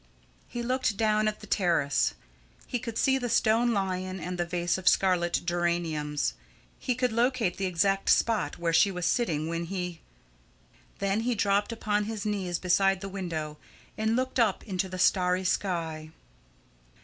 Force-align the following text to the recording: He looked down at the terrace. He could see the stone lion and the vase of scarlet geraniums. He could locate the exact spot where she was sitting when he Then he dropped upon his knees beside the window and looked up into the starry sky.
He 0.47 0.63
looked 0.63 0.97
down 0.97 1.27
at 1.27 1.41
the 1.41 1.45
terrace. 1.45 2.15
He 2.65 2.79
could 2.79 2.97
see 2.97 3.19
the 3.19 3.29
stone 3.29 3.71
lion 3.71 4.19
and 4.19 4.39
the 4.39 4.47
vase 4.47 4.79
of 4.79 4.87
scarlet 4.89 5.39
geraniums. 5.45 6.33
He 6.79 6.95
could 6.95 7.11
locate 7.11 7.57
the 7.57 7.67
exact 7.67 8.09
spot 8.09 8.57
where 8.57 8.73
she 8.73 8.89
was 8.89 9.05
sitting 9.05 9.47
when 9.47 9.65
he 9.65 10.01
Then 10.97 11.19
he 11.19 11.35
dropped 11.35 11.71
upon 11.71 12.05
his 12.05 12.25
knees 12.25 12.57
beside 12.57 13.01
the 13.01 13.09
window 13.09 13.59
and 13.95 14.15
looked 14.15 14.39
up 14.39 14.63
into 14.63 14.89
the 14.89 14.97
starry 14.97 15.43
sky. 15.43 16.09